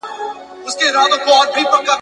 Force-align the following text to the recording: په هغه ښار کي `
په 0.71 0.87
هغه 1.03 1.17
ښار 1.25 1.45
کي 1.53 1.61
` 1.67 1.87